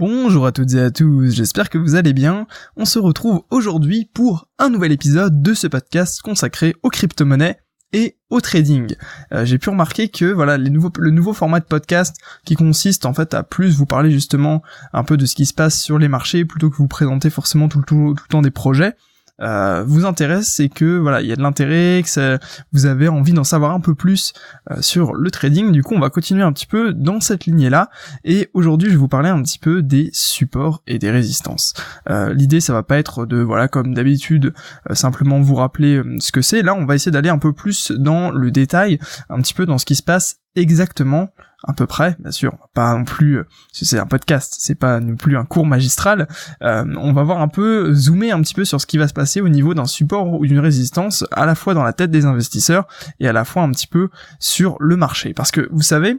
[0.00, 2.46] Bonjour à toutes et à tous, j'espère que vous allez bien.
[2.74, 7.58] On se retrouve aujourd'hui pour un nouvel épisode de ce podcast consacré aux crypto-monnaies
[7.92, 8.96] et au trading.
[9.34, 12.16] Euh, j'ai pu remarquer que voilà le nouveau format de podcast
[12.46, 14.62] qui consiste en fait à plus vous parler justement
[14.94, 17.68] un peu de ce qui se passe sur les marchés plutôt que vous présenter forcément
[17.68, 18.96] tout le temps des projets.
[19.42, 22.38] Euh, vous intéresse, c'est que voilà, il y a de l'intérêt, que
[22.72, 24.32] vous avez envie d'en savoir un peu plus
[24.70, 25.72] euh, sur le trading.
[25.72, 27.90] Du coup, on va continuer un petit peu dans cette lignée-là.
[28.24, 31.74] Et aujourd'hui, je vais vous parler un petit peu des supports et des résistances.
[32.08, 34.52] Euh, L'idée, ça va pas être de voilà, comme d'habitude,
[34.92, 36.62] simplement vous rappeler ce que c'est.
[36.62, 38.98] Là, on va essayer d'aller un peu plus dans le détail,
[39.28, 41.30] un petit peu dans ce qui se passe exactement
[41.64, 45.16] à peu près, bien sûr, pas non plus, euh, c'est un podcast, c'est pas non
[45.16, 46.26] plus un cours magistral,
[46.62, 49.12] euh, on va voir un peu, zoomer un petit peu sur ce qui va se
[49.12, 52.24] passer au niveau d'un support ou d'une résistance, à la fois dans la tête des
[52.24, 52.86] investisseurs
[53.18, 55.34] et à la fois un petit peu sur le marché.
[55.34, 56.18] Parce que vous savez,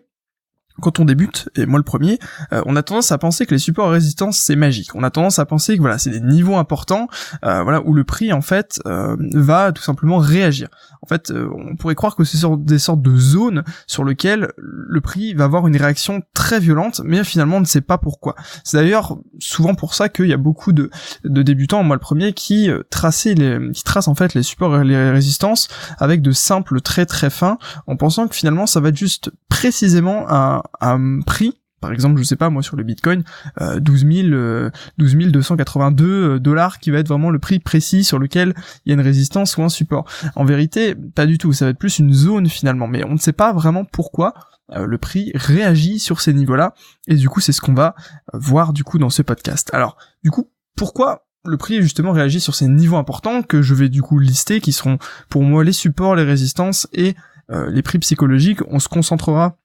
[0.79, 2.19] quand on débute, et moi le premier,
[2.53, 4.95] euh, on a tendance à penser que les supports à résistance c'est magique.
[4.95, 7.07] On a tendance à penser que voilà, c'est des niveaux importants,
[7.45, 10.69] euh, voilà, où le prix en fait euh, va tout simplement réagir.
[11.03, 15.01] En fait, euh, on pourrait croire que c'est des sortes de zones sur lesquelles le
[15.01, 18.35] prix va avoir une réaction très violente, mais finalement on ne sait pas pourquoi.
[18.63, 20.91] C'est d'ailleurs souvent pour ça qu'il y a beaucoup de,
[21.23, 24.79] de débutants, moi le premier, qui euh, traçaient les, qui tracent en fait les supports
[24.79, 28.89] et les résistances avec de simples traits très fins, en pensant que finalement ça va
[28.89, 33.23] être juste précisément un, un prix par exemple, je sais pas, moi sur le Bitcoin,
[33.59, 34.69] euh, 12 000,
[34.99, 38.53] 12 282 dollars qui va être vraiment le prix précis sur lequel
[38.85, 40.07] il y a une résistance ou un support.
[40.35, 43.17] En vérité, pas du tout, ça va être plus une zone finalement, mais on ne
[43.17, 44.35] sait pas vraiment pourquoi
[44.73, 46.75] euh, le prix réagit sur ces niveaux-là,
[47.07, 47.95] et du coup c'est ce qu'on va
[48.31, 49.71] voir du coup dans ce podcast.
[49.73, 53.89] Alors, du coup, pourquoi le prix justement réagit sur ces niveaux importants que je vais
[53.89, 57.15] du coup lister, qui seront pour moi les supports, les résistances et
[57.49, 58.59] euh, les prix psychologiques.
[58.67, 59.57] On se concentrera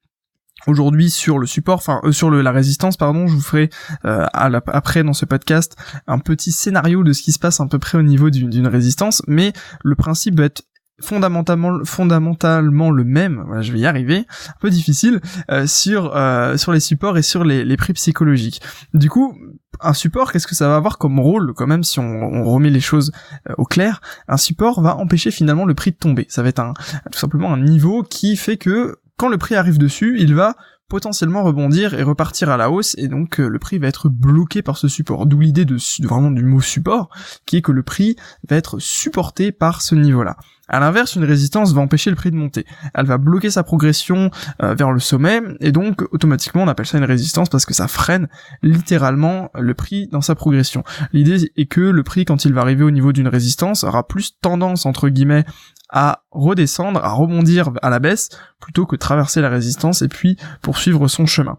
[0.66, 3.70] aujourd'hui sur le support, enfin euh, sur le, la résistance, pardon, je vous ferai
[4.04, 5.76] euh, à la, après dans ce podcast
[6.06, 9.22] un petit scénario de ce qui se passe à peu près au niveau d'une résistance,
[9.26, 9.52] mais
[9.84, 10.62] le principe va être
[11.00, 15.20] fondamentalement fondamentalement le même voilà je vais y arriver un peu difficile
[15.50, 18.62] euh, sur euh, sur les supports et sur les, les prix psychologiques.
[18.94, 19.36] Du coup
[19.80, 22.70] un support, qu'est-ce que ça va avoir comme rôle quand même si on, on remet
[22.70, 23.12] les choses
[23.50, 24.00] euh, au clair?
[24.26, 26.26] Un support va empêcher finalement le prix de tomber.
[26.30, 26.72] Ça va être un,
[27.12, 30.56] tout simplement un niveau qui fait que quand le prix arrive dessus, il va
[30.88, 34.62] potentiellement rebondir et repartir à la hausse et donc euh, le prix va être bloqué
[34.62, 35.26] par ce support.
[35.26, 37.08] D'où l'idée de, de, vraiment du mot support
[37.44, 38.16] qui est que le prix
[38.48, 40.36] va être supporté par ce niveau-là.
[40.68, 42.66] À l'inverse, une résistance va empêcher le prix de monter.
[42.94, 44.30] Elle va bloquer sa progression
[44.62, 47.86] euh, vers le sommet, et donc automatiquement on appelle ça une résistance parce que ça
[47.86, 48.28] freine
[48.62, 50.82] littéralement le prix dans sa progression.
[51.12, 54.38] L'idée est que le prix, quand il va arriver au niveau d'une résistance, aura plus
[54.40, 55.44] tendance entre guillemets
[55.88, 61.06] à redescendre, à rebondir à la baisse, plutôt que traverser la résistance et puis poursuivre
[61.06, 61.58] son chemin.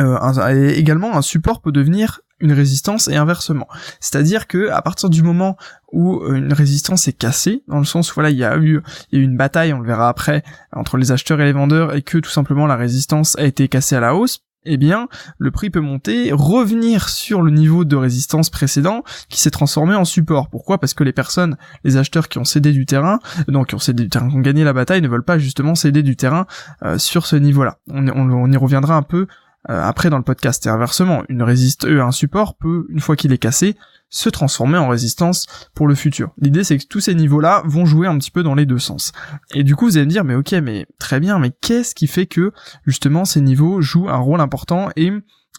[0.00, 3.68] Euh, également, un support peut devenir une résistance et inversement.
[4.00, 5.56] C'est-à-dire que à partir du moment
[5.92, 8.82] où euh, une résistance est cassée, dans le sens où voilà, il y a eu,
[9.12, 10.42] une bataille, on le verra après,
[10.72, 13.96] entre les acheteurs et les vendeurs, et que tout simplement la résistance a été cassée
[13.96, 15.08] à la hausse, eh bien,
[15.38, 20.04] le prix peut monter, revenir sur le niveau de résistance précédent qui s'est transformé en
[20.04, 20.50] support.
[20.50, 20.78] Pourquoi?
[20.78, 24.02] Parce que les personnes, les acheteurs qui ont cédé du terrain, donc qui ont cédé
[24.02, 26.46] du terrain, qui ont gagné la bataille, ne veulent pas justement céder du terrain
[26.84, 27.78] euh, sur ce niveau-là.
[27.88, 29.26] On, y reviendra un peu
[29.66, 30.64] après dans le podcast.
[30.66, 33.76] Et inversement, une résiste, euh, un support peut, une fois qu'il est cassé,
[34.08, 36.32] se transformer en résistance pour le futur.
[36.38, 39.12] L'idée c'est que tous ces niveaux-là vont jouer un petit peu dans les deux sens.
[39.54, 42.08] Et du coup vous allez me dire mais ok mais très bien mais qu'est-ce qui
[42.08, 42.52] fait que
[42.86, 45.12] justement ces niveaux jouent un rôle important et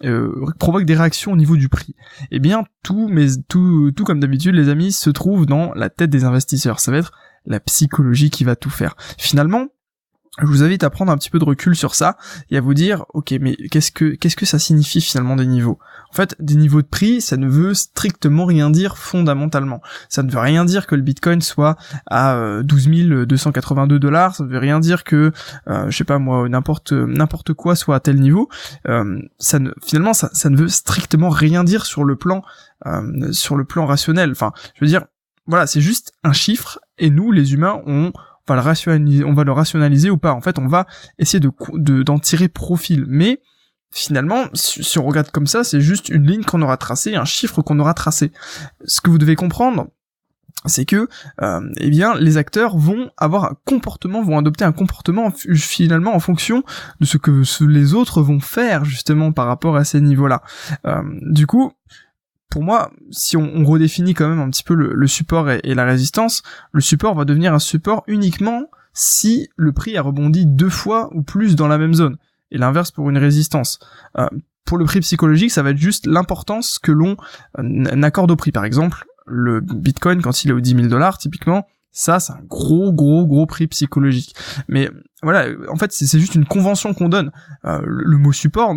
[0.03, 1.95] euh, provoquent des réactions au niveau du prix?
[2.31, 6.09] Eh bien tout mais tout tout comme d'habitude les amis se trouve dans la tête
[6.09, 6.81] des investisseurs.
[6.81, 7.13] Ça va être
[7.45, 8.95] la psychologie qui va tout faire.
[9.17, 9.67] Finalement,
[10.39, 12.17] je vous invite à prendre un petit peu de recul sur ça
[12.49, 15.77] et à vous dire ok mais qu'est-ce que qu'est-ce que ça signifie finalement des niveaux?
[16.09, 19.81] En fait, des niveaux de prix, ça ne veut strictement rien dire fondamentalement.
[20.09, 21.77] Ça ne veut rien dire que le Bitcoin soit
[22.09, 24.35] à 12 euh, 282 dollars.
[24.35, 25.31] Ça ne veut rien dire que
[25.67, 28.49] euh, je sais pas moi n'importe n'importe quoi soit à tel niveau.
[28.87, 32.41] Euh, ça ne finalement ça, ça ne veut strictement rien dire sur le plan
[32.85, 34.31] euh, sur le plan rationnel.
[34.31, 35.05] Enfin, je veux dire
[35.47, 38.13] voilà, c'est juste un chiffre et nous les humains on
[38.55, 40.33] le rationaliser, on va le rationaliser ou pas.
[40.33, 40.87] En fait, on va
[41.19, 43.05] essayer de d'en tirer profil.
[43.07, 43.41] Mais
[43.91, 47.61] finalement, si on regarde comme ça, c'est juste une ligne qu'on aura tracée, un chiffre
[47.61, 48.31] qu'on aura tracé.
[48.85, 49.87] Ce que vous devez comprendre,
[50.65, 51.07] c'est que
[51.41, 56.19] euh, eh bien les acteurs vont avoir un comportement vont adopter un comportement finalement en
[56.19, 56.63] fonction
[56.99, 60.43] de ce que les autres vont faire justement par rapport à ces niveaux là
[60.85, 61.01] euh,
[61.31, 61.71] du coup
[62.51, 66.43] pour moi, si on, redéfinit quand même un petit peu le, support et, la résistance,
[66.73, 71.23] le support va devenir un support uniquement si le prix a rebondi deux fois ou
[71.23, 72.17] plus dans la même zone,
[72.51, 73.79] et l'inverse pour une résistance.
[74.19, 74.27] Euh,
[74.65, 77.15] pour le prix psychologique, ça va être juste l'importance que l'on
[78.03, 78.51] accorde au prix.
[78.51, 82.41] Par exemple, le Bitcoin, quand il est aux 10 000 dollars, typiquement, ça, c'est un
[82.47, 84.35] gros, gros, gros prix psychologique.
[84.67, 84.89] Mais
[85.23, 87.31] voilà, en fait, c'est juste une convention qu'on donne.
[87.65, 88.75] Euh, le mot support,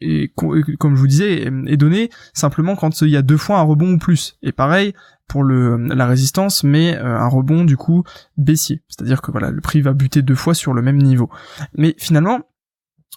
[0.00, 3.62] est, comme je vous disais, est donné simplement quand il y a deux fois un
[3.62, 4.36] rebond ou plus.
[4.42, 4.94] Et pareil
[5.28, 8.04] pour le la résistance, mais euh, un rebond du coup
[8.36, 8.82] baissier.
[8.88, 11.30] C'est-à-dire que voilà, le prix va buter deux fois sur le même niveau.
[11.76, 12.40] Mais finalement,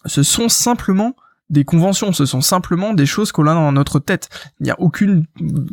[0.05, 1.15] ce sont simplement
[1.49, 4.29] des conventions, ce sont simplement des choses qu'on a dans notre tête.
[4.59, 5.25] Il n'y a aucune,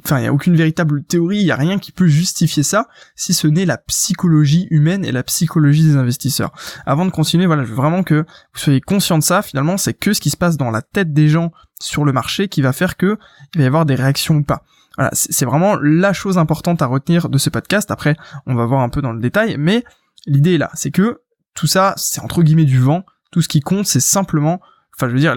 [0.04, 2.88] enfin, il y a aucune véritable théorie, il n'y a rien qui peut justifier ça,
[3.14, 6.52] si ce n'est la psychologie humaine et la psychologie des investisseurs.
[6.86, 9.94] Avant de continuer, voilà, je veux vraiment que vous soyez conscient de ça, finalement, c'est
[9.94, 12.72] que ce qui se passe dans la tête des gens sur le marché qui va
[12.72, 13.18] faire que
[13.54, 14.62] il va y avoir des réactions ou pas.
[14.96, 17.90] Voilà, c'est vraiment la chose importante à retenir de ce podcast.
[17.90, 19.84] Après, on va voir un peu dans le détail, mais
[20.26, 21.20] l'idée est là, c'est que
[21.54, 23.04] tout ça, c'est entre guillemets du vent.
[23.30, 24.60] Tout ce qui compte, c'est simplement
[24.96, 25.36] enfin je veux dire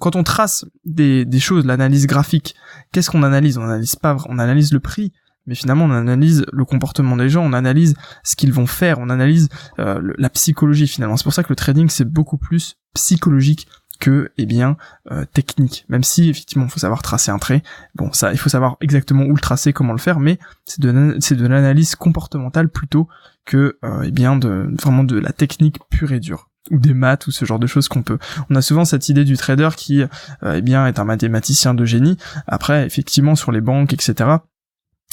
[0.00, 2.54] quand on trace des, des choses l'analyse graphique
[2.92, 3.58] qu'est-ce qu'on analyse?
[3.58, 5.12] On analyse pas on analyse le prix
[5.46, 9.08] mais finalement on analyse le comportement des gens on analyse ce qu'ils vont faire on
[9.08, 11.16] analyse euh, la psychologie finalement.
[11.16, 13.66] C'est pour ça que le trading c'est beaucoup plus psychologique
[13.98, 14.76] que eh bien
[15.10, 15.84] euh, technique.
[15.88, 17.62] Même si effectivement il faut savoir tracer un trait.
[17.96, 21.16] Bon ça il faut savoir exactement où le tracer comment le faire mais c'est de
[21.18, 23.08] c'est de l'analyse comportementale plutôt
[23.44, 27.26] que euh, eh bien de vraiment de la technique pure et dure ou des maths
[27.26, 28.18] ou ce genre de choses qu'on peut.
[28.50, 31.84] On a souvent cette idée du trader qui, euh, eh bien, est un mathématicien de
[31.84, 32.16] génie.
[32.46, 34.36] Après, effectivement, sur les banques, etc.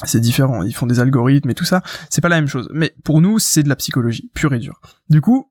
[0.03, 0.63] C'est différent.
[0.63, 1.81] Ils font des algorithmes et tout ça.
[2.09, 2.69] C'est pas la même chose.
[2.73, 4.81] Mais pour nous, c'est de la psychologie pure et dure.
[5.09, 5.49] Du coup,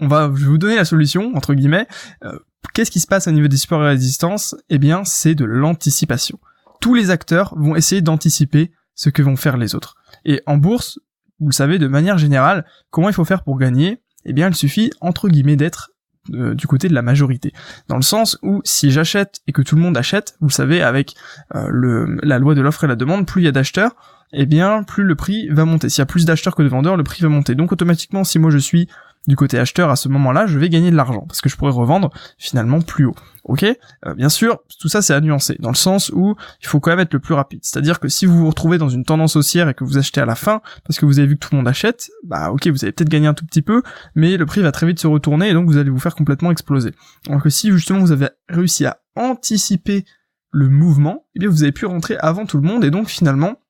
[0.00, 1.86] on va, je vais vous donner la solution entre guillemets.
[2.24, 2.38] Euh,
[2.72, 6.38] qu'est-ce qui se passe au niveau des supports et résistance Eh bien, c'est de l'anticipation.
[6.80, 9.94] Tous les acteurs vont essayer d'anticiper ce que vont faire les autres.
[10.24, 10.98] Et en bourse,
[11.38, 14.01] vous le savez de manière générale, comment il faut faire pour gagner?
[14.24, 15.92] Eh bien il suffit entre guillemets d'être
[16.34, 17.52] euh, du côté de la majorité.
[17.88, 20.80] Dans le sens où si j'achète et que tout le monde achète, vous le savez,
[20.80, 21.14] avec
[21.56, 23.96] euh, le, la loi de l'offre et la demande, plus il y a d'acheteurs,
[24.32, 25.88] eh bien plus le prix va monter.
[25.88, 27.56] S'il y a plus d'acheteurs que de vendeurs, le prix va monter.
[27.56, 28.88] Donc automatiquement, si moi je suis
[29.26, 31.72] du côté acheteur à ce moment-là, je vais gagner de l'argent parce que je pourrais
[31.72, 33.14] revendre finalement plus haut.
[33.44, 33.64] Ok?
[33.64, 36.90] Euh, Bien sûr, tout ça c'est à nuancer dans le sens où il faut quand
[36.90, 37.60] même être le plus rapide.
[37.62, 40.26] C'est-à-dire que si vous vous retrouvez dans une tendance haussière et que vous achetez à
[40.26, 42.84] la fin parce que vous avez vu que tout le monde achète, bah ok, vous
[42.84, 43.82] allez peut-être gagner un tout petit peu,
[44.14, 46.50] mais le prix va très vite se retourner et donc vous allez vous faire complètement
[46.50, 46.92] exploser.
[47.28, 50.04] Alors que si justement vous avez réussi à anticiper
[50.50, 53.61] le mouvement, eh bien vous avez pu rentrer avant tout le monde et donc finalement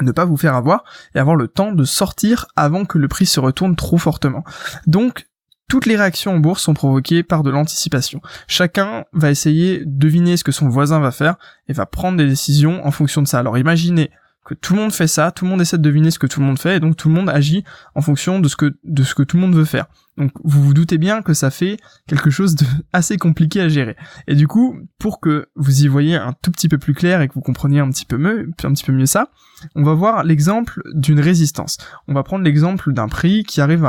[0.00, 3.26] ne pas vous faire avoir et avoir le temps de sortir avant que le prix
[3.26, 4.44] se retourne trop fortement.
[4.86, 5.26] Donc,
[5.68, 8.20] toutes les réactions en bourse sont provoquées par de l'anticipation.
[8.46, 11.36] Chacun va essayer de deviner ce que son voisin va faire
[11.68, 13.38] et va prendre des décisions en fonction de ça.
[13.38, 14.10] Alors imaginez
[14.44, 16.40] que tout le monde fait ça, tout le monde essaie de deviner ce que tout
[16.40, 17.64] le monde fait et donc tout le monde agit
[17.94, 19.86] en fonction de ce que de ce que tout le monde veut faire.
[20.16, 23.96] Donc vous vous doutez bien que ça fait quelque chose de assez compliqué à gérer.
[24.26, 27.28] Et du coup, pour que vous y voyez un tout petit peu plus clair et
[27.28, 29.30] que vous compreniez un petit peu mieux, un petit peu mieux ça,
[29.74, 31.78] on va voir l'exemple d'une résistance.
[32.06, 33.88] On va prendre l'exemple d'un prix qui arrive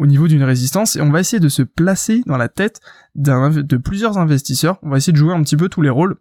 [0.00, 2.80] au niveau d'une résistance et on va essayer de se placer dans la tête
[3.14, 4.78] de plusieurs investisseurs.
[4.82, 6.16] On va essayer de jouer un petit peu tous les rôles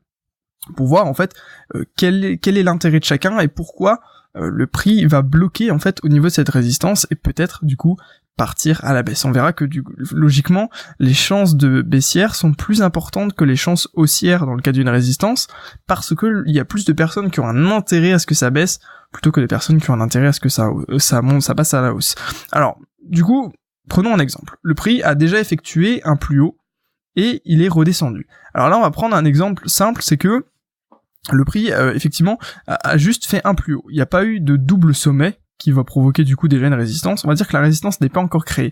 [0.75, 1.33] pour voir en fait
[1.75, 3.99] euh, quel est, quel est l'intérêt de chacun et pourquoi
[4.35, 7.77] euh, le prix va bloquer en fait au niveau de cette résistance et peut-être du
[7.77, 7.97] coup
[8.37, 9.23] partir à la baisse.
[9.23, 9.81] On verra que du,
[10.11, 10.69] logiquement
[10.99, 14.89] les chances de baissière sont plus importantes que les chances haussières dans le cas d'une
[14.89, 15.47] résistance
[15.87, 18.35] parce que il y a plus de personnes qui ont un intérêt à ce que
[18.35, 18.79] ça baisse
[19.13, 21.43] plutôt que des personnes qui ont un intérêt à ce que ça euh, ça monte,
[21.43, 22.15] ça passe à la hausse.
[22.51, 23.53] Alors, du coup,
[23.87, 24.57] prenons un exemple.
[24.61, 26.57] Le prix a déjà effectué un plus haut
[27.15, 28.27] et il est redescendu.
[28.53, 30.45] Alors là, on va prendre un exemple simple, c'est que
[31.31, 33.85] le prix euh, effectivement a, juste fait un plus haut.
[33.89, 36.73] Il n'y a pas eu de double sommet qui va provoquer du coup déjà une
[36.73, 37.23] résistance.
[37.25, 38.71] On va dire que la résistance n'est pas encore créée.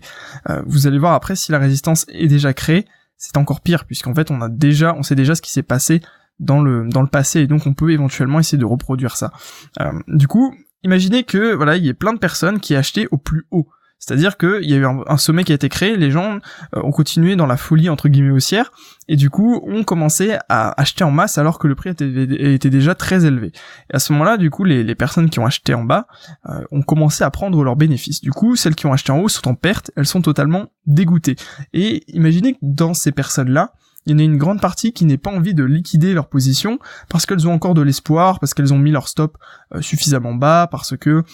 [0.50, 2.86] Euh, vous allez voir après si la résistance est déjà créée,
[3.16, 6.00] c'est encore pire puisqu'en fait on a déjà, on sait déjà ce qui s'est passé
[6.40, 9.32] dans le dans le passé et donc on peut éventuellement essayer de reproduire ça.
[9.80, 13.16] Euh, du coup, imaginez que voilà il y ait plein de personnes qui achetaient au
[13.16, 13.68] plus haut.
[14.06, 16.38] C'est-à-dire qu'il y a eu un, sommet qui a été créé, les gens
[16.76, 18.70] euh, ont continué dans la folie entre guillemets haussière,
[19.08, 22.94] et du coup ont commencé à acheter en masse alors que le prix était, déjà
[22.94, 23.52] très élevé.
[23.90, 26.06] Et à ce moment-là, du coup, les, personnes qui ont acheté en bas
[26.50, 28.20] euh, ont commencé à prendre leurs bénéfices.
[28.20, 31.36] Du coup, celles qui ont acheté en haut sont en perte, elles sont totalement dégoûtées.
[31.72, 33.72] Et imaginez que dans ces personnes-là,
[34.06, 36.78] il y en a une grande partie qui n'est pas envie de liquider leur position
[37.08, 39.38] parce qu'elles ont encore de l'espoir, parce qu'elles ont mis leur stop
[39.74, 41.24] euh, suffisamment bas, parce que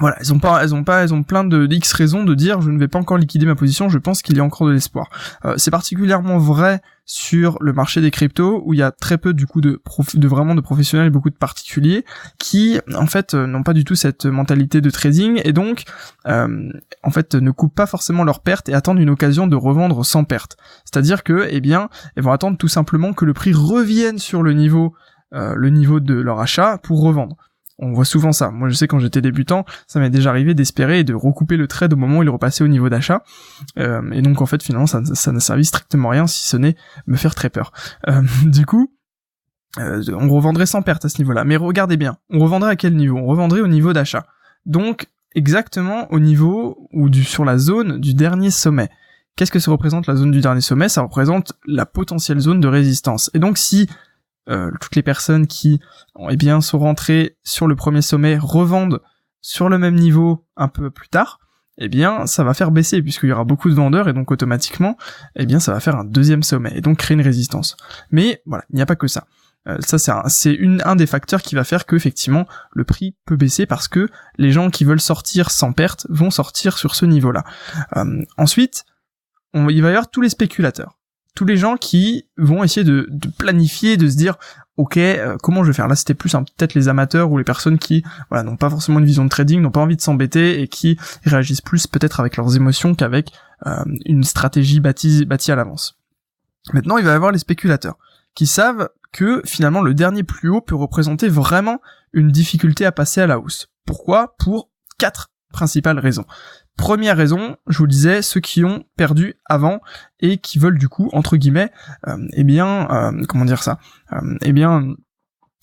[0.00, 2.60] voilà, elles ont pas, elles ont pas, elles ont plein de X raisons de dire
[2.60, 4.72] je ne vais pas encore liquider ma position, je pense qu'il y a encore de
[4.72, 5.08] l'espoir.
[5.44, 9.34] Euh, c'est particulièrement vrai sur le marché des cryptos où il y a très peu
[9.34, 9.80] du coup de
[10.14, 12.04] de vraiment de professionnels et beaucoup de particuliers
[12.38, 15.84] qui en fait euh, n'ont pas du tout cette mentalité de trading et donc
[16.26, 16.72] euh,
[17.04, 20.24] en fait ne coupent pas forcément leurs pertes et attendent une occasion de revendre sans
[20.24, 20.56] perte.
[20.84, 24.54] C'est-à-dire que eh bien elles vont attendre tout simplement que le prix revienne sur le
[24.54, 24.94] niveau
[25.32, 27.36] le niveau de leur achat pour revendre
[27.78, 28.50] on voit souvent ça.
[28.50, 31.66] Moi, je sais quand j'étais débutant, ça m'est déjà arrivé d'espérer et de recouper le
[31.66, 33.22] trade au moment où il repassait au niveau d'achat.
[33.78, 36.76] Euh, et donc, en fait, finalement, ça, ça n'a servi strictement rien si ce n'est
[37.06, 37.72] me faire très peur.
[38.08, 38.92] Euh, du coup,
[39.78, 41.44] euh, on revendrait sans perte à ce niveau-là.
[41.44, 43.16] Mais regardez bien, on revendrait à quel niveau?
[43.16, 44.26] On revendrait au niveau d'achat.
[44.66, 48.88] Donc, exactement au niveau ou sur la zone du dernier sommet.
[49.36, 50.88] Qu'est-ce que ça représente la zone du dernier sommet?
[50.88, 53.32] Ça représente la potentielle zone de résistance.
[53.34, 53.88] Et donc, si
[54.48, 55.80] euh, toutes les personnes qui
[56.28, 59.00] eh bien sont rentrées sur le premier sommet revendent
[59.40, 61.38] sur le même niveau un peu plus tard,
[61.78, 64.96] eh bien ça va faire baisser puisqu'il y aura beaucoup de vendeurs et donc automatiquement
[65.36, 67.76] eh bien ça va faire un deuxième sommet et donc créer une résistance.
[68.10, 69.26] Mais voilà, il n'y a pas que ça.
[69.66, 73.36] Euh, ça c'est un, un des facteurs qui va faire que effectivement le prix peut
[73.36, 77.44] baisser parce que les gens qui veulent sortir sans perte vont sortir sur ce niveau-là.
[77.96, 78.84] Euh, ensuite,
[79.54, 80.98] on, il va y avoir tous les spéculateurs
[81.34, 84.36] tous les gens qui vont essayer de, planifier, de se dire
[84.76, 85.88] ok euh, comment je vais faire?
[85.88, 89.04] Là c'était plus peut-être les amateurs ou les personnes qui voilà n'ont pas forcément une
[89.04, 92.56] vision de trading n'ont pas envie de s'embêter et qui réagissent plus peut-être avec leurs
[92.56, 93.32] émotions qu'avec
[93.66, 95.98] euh, une stratégie bâtie bâtie à l'avance.
[96.72, 97.98] Maintenant il va y avoir les spéculateurs
[98.34, 101.80] qui savent que finalement le dernier plus haut peut représenter vraiment
[102.12, 103.68] une difficulté à passer à la hausse.
[103.86, 104.34] Pourquoi?
[104.38, 106.26] Pour quatre principales raisons
[106.76, 109.80] Première raison, je vous disais, ceux qui ont perdu avant
[110.18, 111.70] et qui veulent du coup, entre guillemets,
[112.08, 113.78] euh, eh bien, euh, comment dire ça,
[114.12, 114.94] euh, eh bien,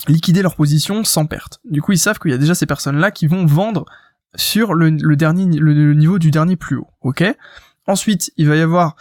[0.08, 1.60] liquider leur position sans perte.
[1.65, 3.86] Du coup, ils savent qu'il y a déjà ces personnes-là qui vont vendre
[4.36, 7.24] sur le, dernier, le, niveau du dernier plus haut, ok?
[7.88, 8.96] Ensuite, il va y avoir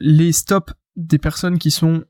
[0.00, 2.04] les stops des personnes qui sont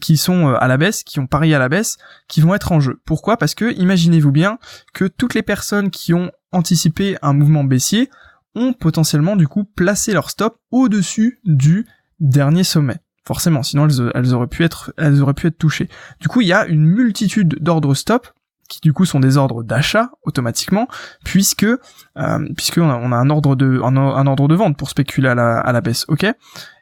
[0.00, 2.80] qui sont à la baisse, qui ont parié à la baisse, qui vont être en
[2.80, 3.02] jeu.
[3.04, 3.36] Pourquoi?
[3.36, 4.58] Parce que imaginez-vous bien
[4.94, 8.08] que toutes les personnes qui ont anticipé un mouvement baissier
[8.54, 11.86] ont potentiellement du coup placé leur stop au-dessus du
[12.20, 12.96] dernier sommet.
[13.26, 15.88] Forcément, sinon elles, auraient pu être, elles auraient pu être touchées.
[16.20, 18.28] Du coup, il y a une multitude d'ordres stop
[18.68, 20.88] qui du coup sont des ordres d'achat automatiquement,
[21.24, 25.34] puisque euh, puisque on a, un ordre de un, ordre de vente pour spéculer à
[25.34, 26.26] la, à la baisse, ok?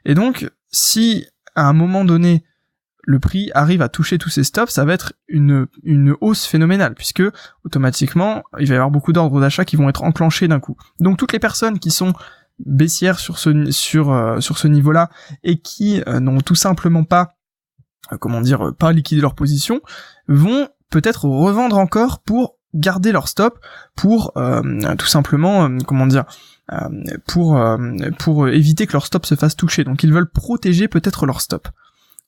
[0.05, 2.43] Et donc si à un moment donné
[3.07, 6.93] le prix arrive à toucher tous ces stops, ça va être une, une hausse phénoménale,
[6.93, 7.23] puisque
[7.63, 10.75] automatiquement, il va y avoir beaucoup d'ordres d'achat qui vont être enclenchés d'un coup.
[10.99, 12.13] Donc toutes les personnes qui sont
[12.59, 15.09] baissières sur ce, sur, euh, sur ce niveau-là,
[15.43, 17.37] et qui euh, n'ont tout simplement pas,
[18.11, 19.79] euh, comment dire, pas liquidé leur position,
[20.27, 23.57] vont peut-être revendre encore pour garder leur stop,
[23.95, 24.33] pour
[24.97, 26.25] tout simplement, comment dire,
[27.25, 27.59] pour,
[28.19, 29.85] pour éviter que leur stop se fasse toucher.
[29.85, 31.69] Donc ils veulent protéger peut-être leur stop.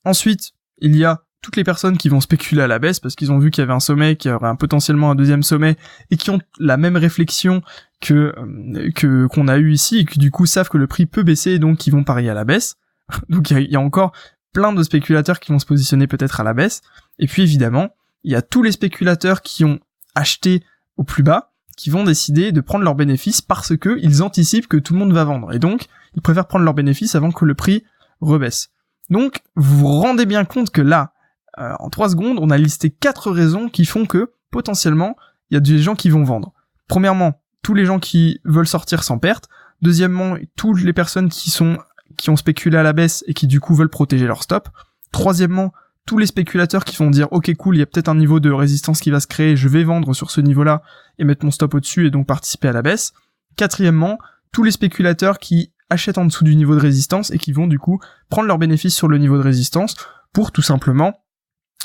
[0.05, 3.31] Ensuite, il y a toutes les personnes qui vont spéculer à la baisse parce qu'ils
[3.31, 5.77] ont vu qu'il y avait un sommet, qu'il y aurait un, potentiellement un deuxième sommet
[6.11, 7.61] et qui ont la même réflexion
[8.01, 11.05] que euh, que qu'on a eu ici et qui du coup savent que le prix
[11.05, 12.75] peut baisser et donc qui vont parier à la baisse.
[13.29, 14.11] donc il y, a encore
[14.53, 16.81] plein de spéculateurs qui vont se positionner peut-être à la baisse.
[17.19, 17.89] Et puis évidemment,
[18.23, 19.79] il y a tous les spéculateurs qui ont
[20.15, 20.63] acheté
[20.97, 24.75] au plus bas qui vont décider de prendre leurs bénéfices parce que ils anticipent que
[24.75, 27.55] tout le monde va vendre et donc ils préfèrent prendre leurs bénéfices avant que le
[27.55, 27.85] prix
[28.19, 28.71] rebaisse.
[29.09, 31.13] Donc, vous vous rendez bien compte que là,
[31.59, 35.15] euh, en 3 secondes, on a listé quatre raisons qui font que, potentiellement,
[35.49, 36.53] il y a des gens qui vont vendre.
[36.87, 39.49] Premièrement, tous les gens qui veulent sortir sans perte.
[39.81, 41.77] Deuxièmement, toutes les personnes qui sont,
[42.17, 44.69] qui ont spéculé à la baisse et qui du coup veulent protéger leur stop.
[45.11, 45.73] Troisièmement,
[46.05, 48.49] tous les spéculateurs qui vont dire ok cool il y a peut-être un niveau de
[48.49, 50.81] résistance qui va se créer je vais vendre sur ce niveau là
[51.19, 53.13] et mettre mon stop au dessus et donc participer à la baisse
[53.57, 54.17] quatrièmement
[54.51, 57.79] tous les spéculateurs qui achètent en dessous du niveau de résistance et qui vont du
[57.79, 59.95] coup prendre leur bénéfice sur le niveau de résistance
[60.33, 61.13] pour tout simplement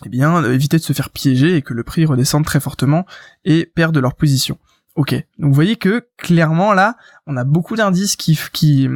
[0.04, 3.06] eh bien éviter de se faire piéger et que le prix redescende très fortement
[3.44, 4.58] et perdre leur position.
[4.96, 6.96] Ok, donc vous voyez que clairement là,
[7.26, 8.88] on a beaucoup d'indices qui, qui,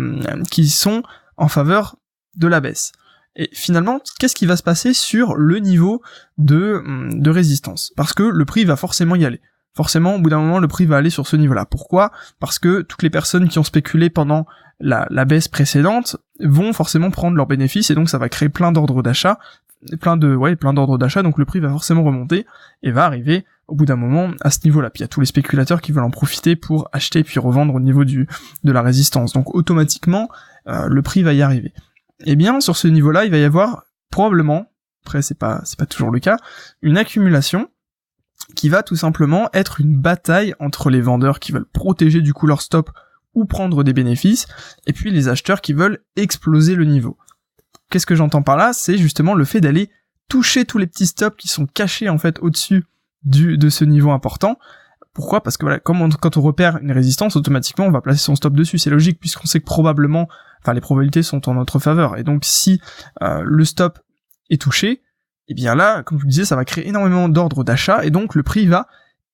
[0.50, 1.02] qui sont
[1.36, 1.96] en faveur
[2.36, 2.92] de la baisse.
[3.36, 6.02] Et finalement, qu'est-ce qui va se passer sur le niveau
[6.36, 7.92] de, de résistance?
[7.96, 9.40] Parce que le prix va forcément y aller
[9.78, 11.64] forcément au bout d'un moment le prix va aller sur ce niveau-là.
[11.64, 12.10] Pourquoi?
[12.40, 14.44] Parce que toutes les personnes qui ont spéculé pendant
[14.80, 19.02] la, baisse précédente vont forcément prendre leurs bénéfices et donc ça va créer plein d'ordres
[19.02, 19.38] d'achat,
[20.00, 22.47] plein de ouais, plein d'ordres d'achat donc le prix va forcément remonter
[22.82, 24.90] et va arriver au bout d'un moment à ce niveau-là.
[24.90, 27.75] Puis il y a tous les spéculateurs qui veulent en profiter pour acheter puis revendre
[27.75, 28.28] au niveau du
[28.64, 29.32] de la résistance.
[29.32, 30.28] Donc automatiquement
[30.68, 31.73] euh, le prix va y arriver.
[32.25, 34.70] Eh bien sur ce niveau-là, il va y avoir probablement
[35.04, 36.37] après c'est pas c'est pas toujours le cas,
[36.82, 37.68] une accumulation
[38.54, 42.47] qui va tout simplement être une bataille entre les vendeurs qui veulent protéger du coup
[42.47, 42.90] leur stop
[43.35, 44.47] ou prendre des bénéfices,
[44.87, 47.16] et puis les acheteurs qui veulent exploser le niveau.
[47.90, 48.73] Qu'est-ce que j'entends par là?
[48.73, 49.90] C'est justement le fait d'aller
[50.28, 52.85] toucher tous les petits stops qui sont cachés en fait au-dessus
[53.25, 54.58] du, de ce niveau important.
[55.14, 55.42] Pourquoi?
[55.42, 58.54] Parce que voilà, comme quand on repère une résistance, automatiquement on va placer son stop
[58.54, 58.78] dessus.
[58.78, 60.28] C'est logique puisqu'on sait que probablement,
[60.61, 62.16] enfin les probabilités sont en notre faveur.
[62.18, 62.80] Et donc si
[63.23, 63.99] euh, le stop
[64.50, 67.64] est touché, et eh bien là, comme je vous disais, ça va créer énormément d'ordre
[67.64, 68.87] d'achat et donc le prix va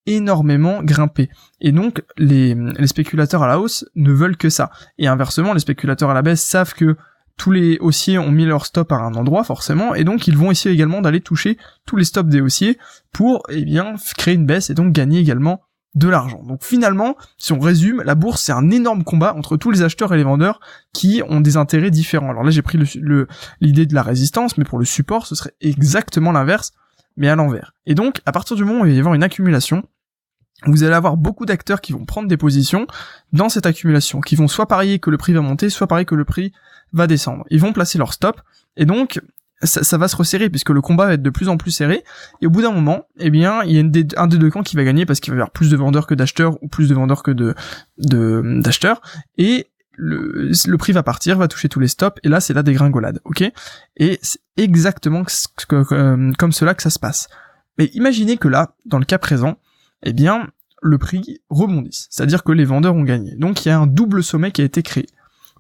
[0.07, 1.31] énormément grimper.
[1.61, 4.71] Et donc les, les spéculateurs à la hausse ne veulent que ça.
[4.99, 6.97] Et inversement, les spéculateurs à la baisse savent que
[7.37, 10.51] tous les haussiers ont mis leur stop à un endroit forcément, et donc ils vont
[10.51, 12.79] essayer également d'aller toucher tous les stops des haussiers
[13.13, 15.63] pour eh bien créer une baisse et donc gagner également
[15.95, 16.43] de l'argent.
[16.43, 20.13] Donc finalement, si on résume, la bourse c'est un énorme combat entre tous les acheteurs
[20.13, 20.61] et les vendeurs
[20.93, 22.31] qui ont des intérêts différents.
[22.31, 22.79] Alors là j'ai pris
[23.61, 26.73] l'idée de la résistance, mais pour le support ce serait exactement l'inverse,
[27.17, 27.75] mais à l'envers.
[27.87, 29.85] Et donc à partir du moment où il va y avoir une accumulation,
[30.67, 32.87] vous allez avoir beaucoup d'acteurs qui vont prendre des positions
[33.33, 36.15] dans cette accumulation, qui vont soit parier que le prix va monter, soit parier que
[36.15, 36.53] le prix
[36.93, 37.45] va descendre.
[37.51, 38.41] Ils vont placer leur stop,
[38.77, 39.21] et donc
[39.63, 42.05] ça, va se resserrer puisque le combat va être de plus en plus serré.
[42.43, 44.77] Et au bout d'un moment, eh bien, il y a un des deux camps qui
[44.77, 46.95] va gagner parce qu'il va y avoir plus de vendeurs que d'acheteurs ou plus de
[46.95, 47.55] vendeurs que de
[47.99, 49.01] d'acheteurs.
[49.39, 53.21] Et le, prix va partir, va toucher tous les stops, et là c'est la dégringolade,
[53.25, 53.45] ok?
[53.97, 55.25] Et c'est exactement
[55.73, 57.29] euh, comme cela que ça se passe.
[57.79, 59.57] Mais imaginez que là, dans le cas présent,
[60.05, 60.49] eh bien,
[60.83, 62.07] le prix rebondisse.
[62.11, 63.35] C'est-à-dire que les vendeurs ont gagné.
[63.37, 65.07] Donc il y a un double sommet qui a été créé.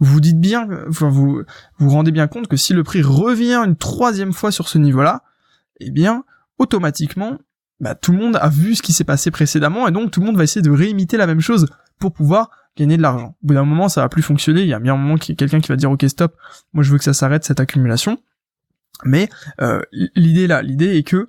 [0.01, 1.45] Vous vous dites bien, vous
[1.79, 5.23] vous rendez bien compte que si le prix revient une troisième fois sur ce niveau-là,
[5.81, 6.25] eh bien,
[6.59, 7.39] automatiquement,
[7.81, 10.27] bah, tout le monde a vu ce qui s'est passé précédemment et donc tout le
[10.27, 11.67] monde va essayer de réimiter la même chose
[11.99, 13.37] pour pouvoir gagner de l'argent.
[13.43, 14.63] Au bout d'un moment, ça va plus fonctionner.
[14.63, 16.37] Il y a bien un moment qu'il y a quelqu'un qui va dire ok stop,
[16.73, 18.19] moi je veux que ça s'arrête cette accumulation.
[19.05, 19.29] Mais
[19.61, 19.81] euh,
[20.15, 21.29] l'idée là, l'idée est que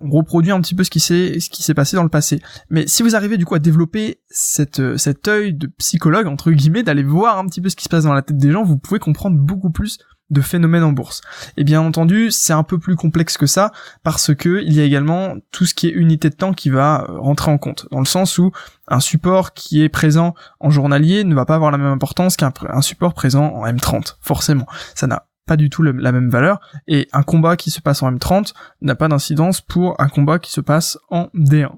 [0.00, 2.40] reproduit un petit peu ce qui s'est ce qui s'est passé dans le passé.
[2.70, 6.50] Mais si vous arrivez du coup à développer cette euh, cet œil de psychologue entre
[6.50, 8.62] guillemets, d'aller voir un petit peu ce qui se passe dans la tête des gens,
[8.62, 9.98] vous pouvez comprendre beaucoup plus
[10.30, 11.22] de phénomènes en bourse.
[11.56, 14.84] Et bien entendu, c'est un peu plus complexe que ça parce que il y a
[14.84, 18.00] également tout ce qui est unité de temps qui va euh, rentrer en compte dans
[18.00, 18.52] le sens où
[18.88, 22.52] un support qui est présent en journalier ne va pas avoir la même importance qu'un
[22.82, 24.66] support présent en M30 forcément.
[24.94, 28.12] Ça n'a pas du tout la même valeur, et un combat qui se passe en
[28.12, 28.52] M30
[28.82, 31.72] n'a pas d'incidence pour un combat qui se passe en D1.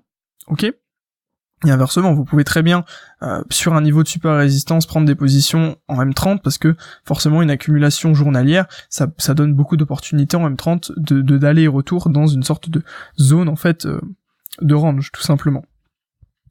[0.48, 0.70] Ok?
[1.66, 2.84] Et inversement, vous pouvez très bien,
[3.22, 7.42] euh, sur un niveau de super résistance, prendre des positions en M30 parce que forcément
[7.42, 12.42] une accumulation journalière, ça, donne beaucoup d'opportunités en M30 de d'aller et retour dans une
[12.42, 12.82] sorte de
[13.20, 14.00] zone en fait euh,
[14.62, 15.62] de range tout simplement.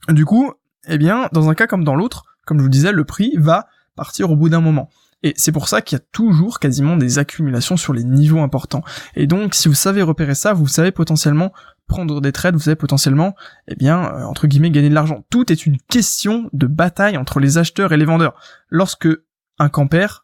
[0.10, 0.53] Du coup,
[0.88, 3.67] eh bien, dans un cas comme dans l'autre, comme je vous disais, le prix va
[3.95, 4.89] partir au bout d'un moment.
[5.23, 8.84] Et c'est pour ça qu'il y a toujours quasiment des accumulations sur les niveaux importants.
[9.15, 11.51] Et donc, si vous savez repérer ça, vous savez potentiellement
[11.88, 13.36] prendre des trades, vous savez potentiellement,
[13.67, 15.25] eh bien, euh, entre guillemets, gagner de l'argent.
[15.29, 18.39] Tout est une question de bataille entre les acheteurs et les vendeurs.
[18.69, 19.10] Lorsque
[19.58, 20.21] un camp perd,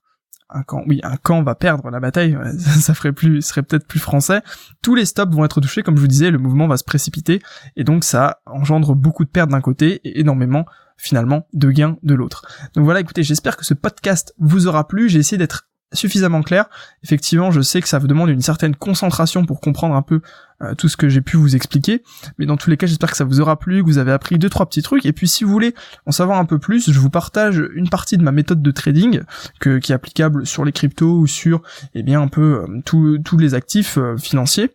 [0.50, 4.00] un camp, oui, un camp va perdre la bataille, ça ferait plus, serait peut-être plus
[4.00, 4.42] français.
[4.82, 7.42] Tous les stops vont être touchés, comme je vous disais, le mouvement va se précipiter,
[7.76, 10.66] et donc ça engendre beaucoup de pertes d'un côté et énormément
[10.98, 12.46] finalement de gains de l'autre.
[12.74, 15.10] Donc voilà, écoutez, j'espère que ce podcast vous aura plu.
[15.10, 16.70] J'ai essayé d'être suffisamment clair.
[17.04, 20.22] Effectivement, je sais que ça vous demande une certaine concentration pour comprendre un peu
[20.62, 22.04] euh, tout ce que j'ai pu vous expliquer,
[22.38, 24.38] mais dans tous les cas, j'espère que ça vous aura plu, que vous avez appris
[24.38, 25.06] deux trois petits trucs.
[25.06, 25.74] Et puis, si vous voulez
[26.06, 29.22] en savoir un peu plus, je vous partage une partie de ma méthode de trading
[29.60, 31.62] qui est applicable sur les cryptos ou sur,
[31.94, 34.72] eh bien, un peu euh, tous les actifs euh, financiers.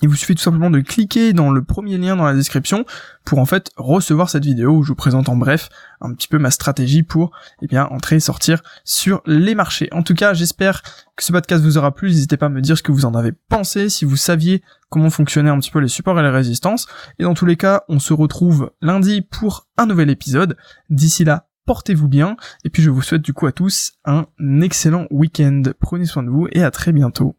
[0.00, 2.84] Il vous suffit tout simplement de cliquer dans le premier lien dans la description
[3.24, 6.38] pour en fait recevoir cette vidéo où je vous présente en bref un petit peu
[6.38, 7.32] ma stratégie pour
[7.62, 9.88] eh bien entrer et sortir sur les marchés.
[9.90, 10.82] En tout cas, j'espère
[11.16, 12.08] que ce podcast vous aura plu.
[12.08, 15.10] N'hésitez pas à me dire ce que vous en avez pensé, si vous saviez comment
[15.10, 16.86] fonctionnaient un petit peu les supports et les résistances.
[17.18, 20.56] Et dans tous les cas, on se retrouve lundi pour un nouvel épisode.
[20.90, 24.26] D'ici là, portez-vous bien et puis je vous souhaite du coup à tous un
[24.60, 25.62] excellent week-end.
[25.80, 27.37] Prenez soin de vous et à très bientôt.